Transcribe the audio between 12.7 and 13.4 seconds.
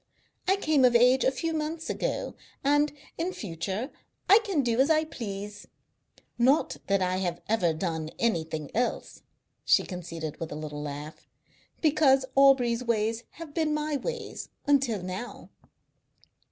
ways